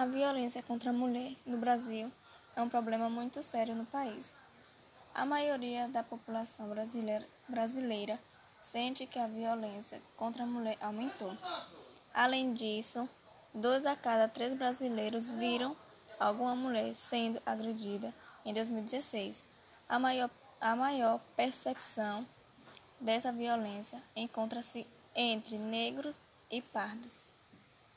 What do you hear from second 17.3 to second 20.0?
agredida em 2016. A